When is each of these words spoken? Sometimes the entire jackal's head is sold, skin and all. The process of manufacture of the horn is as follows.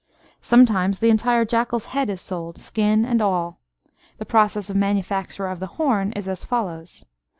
Sometimes 0.41 0.97
the 0.97 1.11
entire 1.11 1.45
jackal's 1.45 1.85
head 1.93 2.09
is 2.09 2.19
sold, 2.21 2.57
skin 2.57 3.05
and 3.05 3.21
all. 3.21 3.59
The 4.17 4.25
process 4.25 4.67
of 4.67 4.75
manufacture 4.75 5.45
of 5.45 5.59
the 5.59 5.67
horn 5.77 6.11
is 6.13 6.27
as 6.27 6.43
follows. 6.43 7.05